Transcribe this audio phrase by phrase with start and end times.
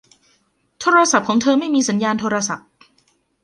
[0.79, 2.67] โทรศัพท์ของเธอไม่มีสัญญาณโทรศัพท์